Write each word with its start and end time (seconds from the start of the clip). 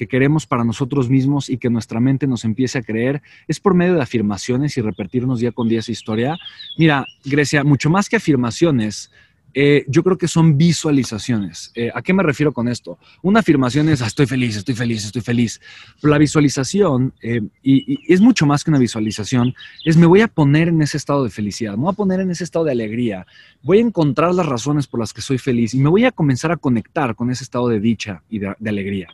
que 0.00 0.08
queremos 0.08 0.46
para 0.46 0.64
nosotros 0.64 1.10
mismos 1.10 1.50
y 1.50 1.58
que 1.58 1.68
nuestra 1.68 2.00
mente 2.00 2.26
nos 2.26 2.46
empiece 2.46 2.78
a 2.78 2.82
creer 2.82 3.20
es 3.46 3.60
por 3.60 3.74
medio 3.74 3.96
de 3.96 4.00
afirmaciones 4.00 4.78
y 4.78 4.80
repetirnos 4.80 5.40
día 5.40 5.52
con 5.52 5.68
día 5.68 5.80
esa 5.80 5.92
historia. 5.92 6.38
Mira, 6.78 7.04
Grecia, 7.22 7.64
mucho 7.64 7.90
más 7.90 8.08
que 8.08 8.16
afirmaciones, 8.16 9.10
eh, 9.52 9.84
yo 9.88 10.02
creo 10.02 10.16
que 10.16 10.28
son 10.28 10.56
visualizaciones. 10.56 11.72
Eh, 11.74 11.90
¿A 11.94 12.02
qué 12.02 12.12
me 12.12 12.22
refiero 12.22 12.52
con 12.52 12.68
esto? 12.68 12.98
Una 13.22 13.40
afirmación 13.40 13.88
es, 13.88 14.02
ah, 14.02 14.06
estoy 14.06 14.26
feliz, 14.26 14.56
estoy 14.56 14.74
feliz, 14.74 15.04
estoy 15.04 15.22
feliz. 15.22 15.60
Pero 16.00 16.12
la 16.12 16.18
visualización, 16.18 17.12
eh, 17.22 17.40
y, 17.62 17.94
y, 17.94 18.12
es 18.12 18.20
mucho 18.20 18.46
más 18.46 18.62
que 18.62 18.70
una 18.70 18.78
visualización, 18.78 19.54
es 19.84 19.96
me 19.96 20.06
voy 20.06 20.20
a 20.20 20.28
poner 20.28 20.68
en 20.68 20.80
ese 20.82 20.96
estado 20.96 21.24
de 21.24 21.30
felicidad, 21.30 21.72
me 21.72 21.84
voy 21.84 21.92
a 21.92 21.96
poner 21.96 22.20
en 22.20 22.30
ese 22.30 22.44
estado 22.44 22.64
de 22.64 22.72
alegría, 22.72 23.26
voy 23.62 23.78
a 23.78 23.82
encontrar 23.82 24.34
las 24.34 24.46
razones 24.46 24.86
por 24.86 25.00
las 25.00 25.12
que 25.12 25.20
soy 25.20 25.38
feliz 25.38 25.74
y 25.74 25.78
me 25.78 25.88
voy 25.88 26.04
a 26.04 26.12
comenzar 26.12 26.52
a 26.52 26.56
conectar 26.56 27.14
con 27.14 27.30
ese 27.30 27.44
estado 27.44 27.68
de 27.68 27.80
dicha 27.80 28.22
y 28.30 28.38
de, 28.38 28.54
de 28.58 28.70
alegría. 28.70 29.08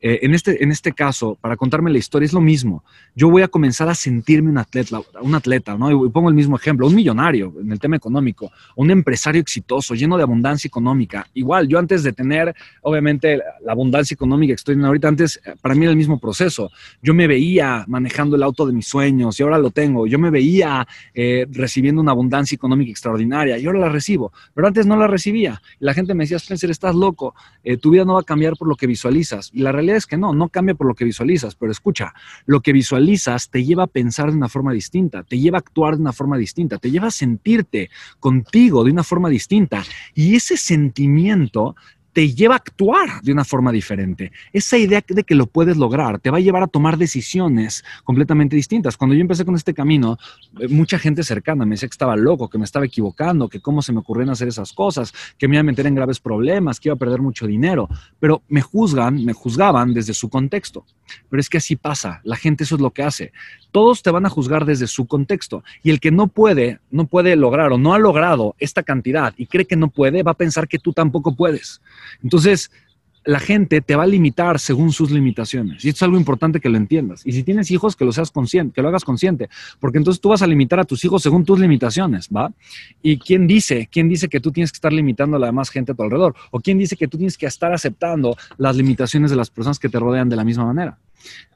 en, 0.00 0.34
este, 0.34 0.62
en 0.64 0.72
este 0.72 0.92
caso, 0.92 1.36
para 1.40 1.56
contarme 1.56 1.90
la 1.90 1.98
historia, 1.98 2.26
es 2.26 2.32
lo 2.32 2.40
mismo. 2.40 2.82
Yo 3.14 3.28
voy 3.28 3.42
a 3.42 3.48
comenzar 3.48 3.88
a 3.88 3.94
sentirme 3.94 4.50
un 4.50 4.58
atleta, 4.58 5.00
un 5.20 5.34
atleta, 5.34 5.76
¿no? 5.76 5.90
Y 5.90 6.10
pongo 6.10 6.28
el 6.28 6.34
mismo 6.34 6.56
ejemplo, 6.56 6.86
un 6.86 6.94
millonario 6.94 7.54
en 7.60 7.70
el 7.70 7.78
tema 7.78 7.96
económico, 7.96 8.50
un 8.74 8.90
empresario 8.90 9.40
exitoso, 9.40 9.81
lleno 9.94 10.16
de 10.16 10.22
abundancia 10.22 10.68
económica. 10.68 11.26
Igual, 11.34 11.68
yo 11.68 11.78
antes 11.78 12.02
de 12.02 12.12
tener, 12.12 12.54
obviamente, 12.82 13.40
la 13.64 13.72
abundancia 13.72 14.14
económica 14.14 14.52
que 14.52 14.54
estoy 14.54 14.74
teniendo 14.74 14.88
ahorita, 14.88 15.08
antes, 15.08 15.40
para 15.60 15.74
mí 15.74 15.82
era 15.82 15.90
el 15.90 15.96
mismo 15.96 16.18
proceso. 16.18 16.70
Yo 17.02 17.14
me 17.14 17.26
veía 17.26 17.84
manejando 17.88 18.36
el 18.36 18.42
auto 18.42 18.66
de 18.66 18.72
mis 18.72 18.86
sueños 18.86 19.38
y 19.38 19.42
ahora 19.42 19.58
lo 19.58 19.70
tengo. 19.70 20.06
Yo 20.06 20.18
me 20.18 20.30
veía 20.30 20.86
eh, 21.14 21.46
recibiendo 21.50 22.00
una 22.00 22.12
abundancia 22.12 22.54
económica 22.54 22.90
extraordinaria 22.90 23.58
y 23.58 23.66
ahora 23.66 23.80
la 23.80 23.88
recibo, 23.88 24.32
pero 24.54 24.66
antes 24.66 24.86
no 24.86 24.96
la 24.96 25.06
recibía. 25.06 25.60
La 25.78 25.94
gente 25.94 26.14
me 26.14 26.24
decía, 26.24 26.36
Spencer, 26.36 26.70
estás 26.70 26.94
loco, 26.94 27.34
eh, 27.64 27.76
tu 27.76 27.90
vida 27.90 28.04
no 28.04 28.14
va 28.14 28.20
a 28.20 28.24
cambiar 28.24 28.56
por 28.56 28.68
lo 28.68 28.76
que 28.76 28.86
visualizas. 28.86 29.50
Y 29.52 29.60
la 29.60 29.72
realidad 29.72 29.96
es 29.96 30.06
que 30.06 30.16
no, 30.16 30.32
no 30.32 30.48
cambia 30.48 30.74
por 30.74 30.86
lo 30.86 30.94
que 30.94 31.04
visualizas, 31.04 31.54
pero 31.54 31.72
escucha, 31.72 32.14
lo 32.46 32.60
que 32.60 32.72
visualizas 32.72 33.50
te 33.50 33.64
lleva 33.64 33.84
a 33.84 33.86
pensar 33.86 34.30
de 34.30 34.36
una 34.36 34.48
forma 34.48 34.72
distinta, 34.72 35.22
te 35.22 35.38
lleva 35.38 35.58
a 35.58 35.60
actuar 35.60 35.96
de 35.96 36.02
una 36.02 36.12
forma 36.12 36.36
distinta, 36.36 36.78
te 36.78 36.90
lleva 36.90 37.08
a 37.08 37.10
sentirte 37.10 37.90
contigo 38.20 38.84
de 38.84 38.90
una 38.90 39.02
forma 39.02 39.28
distinta. 39.28 39.71
Y 40.14 40.36
ese 40.36 40.56
sentimiento 40.56 41.74
te 42.12 42.34
lleva 42.34 42.54
a 42.54 42.58
actuar 42.58 43.22
de 43.22 43.32
una 43.32 43.44
forma 43.44 43.72
diferente. 43.72 44.32
Esa 44.52 44.76
idea 44.76 45.02
de 45.06 45.24
que 45.24 45.34
lo 45.34 45.46
puedes 45.46 45.76
lograr 45.76 46.18
te 46.18 46.30
va 46.30 46.38
a 46.38 46.40
llevar 46.40 46.62
a 46.62 46.66
tomar 46.66 46.98
decisiones 46.98 47.84
completamente 48.04 48.54
distintas. 48.56 48.96
Cuando 48.96 49.14
yo 49.14 49.22
empecé 49.22 49.44
con 49.44 49.54
este 49.54 49.72
camino, 49.72 50.18
eh, 50.60 50.68
mucha 50.68 50.98
gente 50.98 51.22
cercana 51.22 51.64
me 51.64 51.74
decía 51.74 51.88
que 51.88 51.94
estaba 51.94 52.16
loco, 52.16 52.48
que 52.48 52.58
me 52.58 52.64
estaba 52.64 52.84
equivocando, 52.84 53.48
que 53.48 53.60
cómo 53.60 53.82
se 53.82 53.92
me 53.92 54.00
ocurrían 54.00 54.30
hacer 54.30 54.48
esas 54.48 54.72
cosas, 54.72 55.12
que 55.38 55.48
me 55.48 55.56
iba 55.56 55.60
a 55.60 55.64
meter 55.64 55.86
en 55.86 55.94
graves 55.94 56.20
problemas, 56.20 56.78
que 56.78 56.88
iba 56.88 56.94
a 56.94 56.98
perder 56.98 57.20
mucho 57.20 57.46
dinero. 57.46 57.88
Pero 58.20 58.42
me 58.48 58.60
juzgan, 58.60 59.24
me 59.24 59.32
juzgaban 59.32 59.94
desde 59.94 60.14
su 60.14 60.28
contexto. 60.28 60.84
Pero 61.30 61.40
es 61.40 61.48
que 61.48 61.58
así 61.58 61.76
pasa. 61.76 62.20
La 62.24 62.36
gente 62.36 62.64
eso 62.64 62.76
es 62.76 62.80
lo 62.80 62.90
que 62.90 63.02
hace. 63.02 63.32
Todos 63.70 64.02
te 64.02 64.10
van 64.10 64.26
a 64.26 64.30
juzgar 64.30 64.64
desde 64.64 64.86
su 64.86 65.06
contexto. 65.06 65.64
Y 65.82 65.90
el 65.90 66.00
que 66.00 66.10
no 66.10 66.28
puede, 66.28 66.78
no 66.90 67.06
puede 67.06 67.36
lograr 67.36 67.72
o 67.72 67.78
no 67.78 67.94
ha 67.94 67.98
logrado 67.98 68.54
esta 68.58 68.82
cantidad 68.82 69.34
y 69.36 69.46
cree 69.46 69.66
que 69.66 69.76
no 69.76 69.88
puede, 69.88 70.22
va 70.22 70.32
a 70.32 70.36
pensar 70.36 70.68
que 70.68 70.78
tú 70.78 70.92
tampoco 70.92 71.34
puedes. 71.34 71.80
Entonces, 72.22 72.70
la 73.24 73.38
gente 73.38 73.80
te 73.80 73.94
va 73.94 74.02
a 74.02 74.06
limitar 74.06 74.58
según 74.58 74.92
sus 74.92 75.10
limitaciones. 75.10 75.84
Y 75.84 75.88
esto 75.88 75.98
es 75.98 76.02
algo 76.02 76.16
importante 76.16 76.60
que 76.60 76.68
lo 76.68 76.76
entiendas. 76.76 77.22
Y 77.24 77.32
si 77.32 77.42
tienes 77.42 77.70
hijos, 77.70 77.94
que 77.94 78.04
lo 78.04 78.12
seas 78.12 78.30
consciente, 78.30 78.74
que 78.74 78.82
lo 78.82 78.88
hagas 78.88 79.04
consciente, 79.04 79.48
porque 79.80 79.98
entonces 79.98 80.20
tú 80.20 80.30
vas 80.30 80.42
a 80.42 80.46
limitar 80.46 80.80
a 80.80 80.84
tus 80.84 81.04
hijos 81.04 81.22
según 81.22 81.44
tus 81.44 81.58
limitaciones, 81.58 82.28
¿va? 82.34 82.52
¿Y 83.02 83.18
quién 83.18 83.46
dice? 83.46 83.88
¿Quién 83.90 84.08
dice 84.08 84.28
que 84.28 84.40
tú 84.40 84.50
tienes 84.50 84.72
que 84.72 84.76
estar 84.76 84.92
limitando 84.92 85.36
a 85.36 85.40
la 85.40 85.46
demás 85.46 85.70
gente 85.70 85.92
a 85.92 85.94
tu 85.94 86.02
alrededor? 86.02 86.34
¿O 86.50 86.60
quién 86.60 86.78
dice 86.78 86.96
que 86.96 87.08
tú 87.08 87.16
tienes 87.16 87.38
que 87.38 87.46
estar 87.46 87.72
aceptando 87.72 88.36
las 88.56 88.76
limitaciones 88.76 89.30
de 89.30 89.36
las 89.36 89.50
personas 89.50 89.78
que 89.78 89.88
te 89.88 89.98
rodean 89.98 90.28
de 90.28 90.36
la 90.36 90.44
misma 90.44 90.64
manera? 90.64 90.98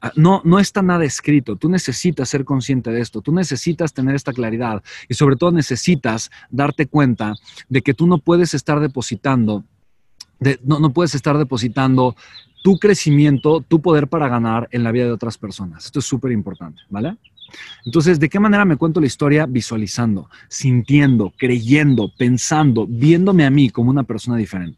Ah, 0.01 0.13
no, 0.15 0.41
no 0.45 0.59
está 0.59 0.81
nada 0.81 1.03
escrito. 1.03 1.57
Tú 1.57 1.67
necesitas 1.67 2.29
ser 2.29 2.45
consciente 2.45 2.89
de 2.91 3.01
esto. 3.01 3.19
Tú 3.19 3.33
necesitas 3.33 3.93
tener 3.93 4.15
esta 4.15 4.31
claridad 4.31 4.81
y 5.09 5.13
sobre 5.15 5.35
todo 5.35 5.51
necesitas 5.51 6.31
darte 6.49 6.87
cuenta 6.87 7.33
de 7.67 7.81
que 7.81 7.93
tú 7.93 8.07
no 8.07 8.19
puedes 8.19 8.53
estar 8.53 8.79
depositando 8.79 9.65
no, 10.63 10.79
no 10.79 10.93
puedes 10.93 11.15
estar 11.15 11.37
depositando 11.37 12.15
tu 12.63 12.77
crecimiento, 12.77 13.61
tu 13.61 13.81
poder 13.81 14.07
para 14.07 14.27
ganar 14.27 14.67
en 14.71 14.83
la 14.83 14.91
vida 14.91 15.05
de 15.05 15.11
otras 15.11 15.37
personas. 15.37 15.85
Esto 15.85 15.99
es 15.99 16.05
súper 16.05 16.31
importante, 16.31 16.81
¿vale? 16.89 17.15
Entonces, 17.85 18.19
¿de 18.19 18.27
qué 18.27 18.39
manera 18.39 18.65
me 18.65 18.75
cuento 18.75 18.99
la 18.99 19.07
historia? 19.07 19.45
Visualizando, 19.45 20.29
sintiendo, 20.49 21.31
creyendo, 21.37 22.11
pensando, 22.17 22.85
viéndome 22.85 23.45
a 23.45 23.49
mí 23.49 23.69
como 23.69 23.89
una 23.89 24.03
persona 24.03 24.35
diferente. 24.35 24.75